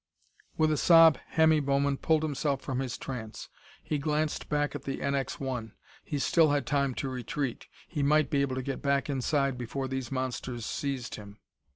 [0.57, 3.49] With a sob, Hemmy Bowman pulled himself from his trance.
[3.83, 5.73] He glanced back at the NX 1.
[6.03, 7.67] He still had time to retreat.
[7.87, 11.37] He might be able to get back inside before these monsters seized him.